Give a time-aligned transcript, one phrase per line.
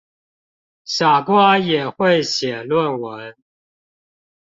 [0.83, 3.37] 傻瓜也會寫論文